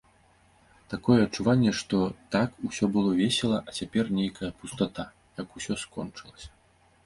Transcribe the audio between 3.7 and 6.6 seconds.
цяпер нейкая пустата, як усё скончылася.